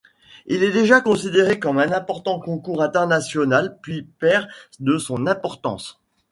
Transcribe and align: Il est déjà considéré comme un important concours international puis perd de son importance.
Il 0.47 0.63
est 0.63 0.71
déjà 0.71 0.99
considéré 0.99 1.59
comme 1.59 1.77
un 1.77 1.91
important 1.91 2.39
concours 2.39 2.81
international 2.81 3.77
puis 3.83 4.01
perd 4.01 4.49
de 4.79 4.97
son 4.97 5.27
importance. 5.27 6.01